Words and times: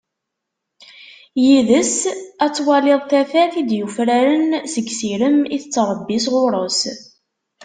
Yid-s 1.45 1.97
ad 2.43 2.51
twaliḍ 2.55 3.01
tafat 3.09 3.53
i 3.61 3.63
d-yufraren, 3.69 4.49
seg 4.73 4.87
sirem 4.97 5.39
i 5.55 5.57
tettrebbi 5.61 6.17
s 6.23 6.25
ɣur-s. 6.33 6.81